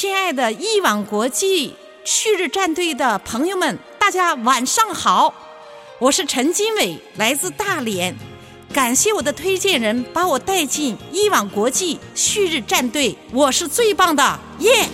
[0.00, 1.74] 亲爱的一网国际
[2.04, 5.34] 旭日战队的朋友们，大家晚上好！
[5.98, 8.16] 我是陈金伟，来自大连。
[8.72, 14.88] 感谢我的推荐人把我带进一网国际旭日战队，我是最棒的，耶！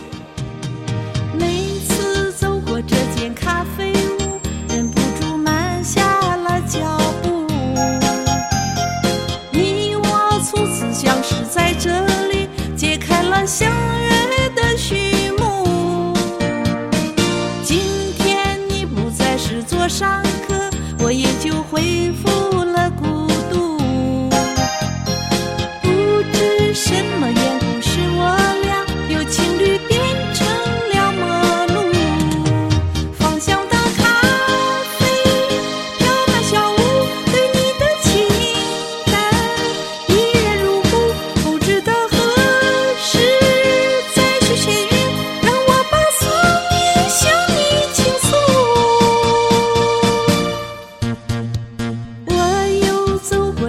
[19.89, 20.26] 上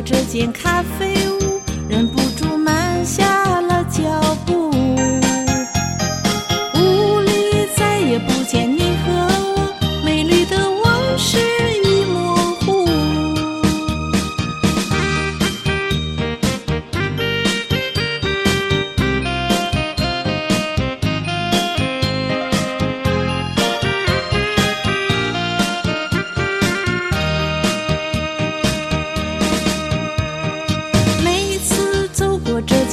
[0.09, 2.16] 这间咖啡屋，忍不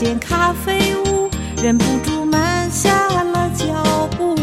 [0.05, 1.31] 间咖啡屋，
[1.63, 4.35] 忍不住慢下了脚步。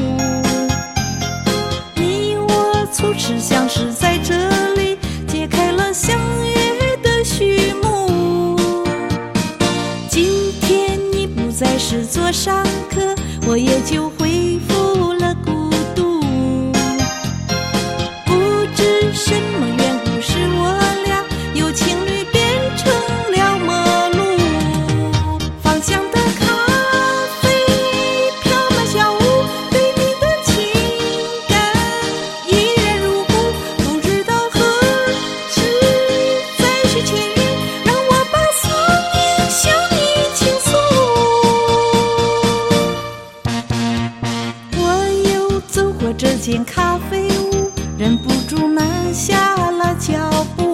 [1.95, 4.34] 你我初次相识在这
[4.73, 8.58] 里，揭开了相约的序幕。
[10.09, 13.14] 今天你不再是座上客，
[13.46, 14.41] 我也就恢
[46.41, 50.71] 间咖啡屋忍不住慢下了脚步。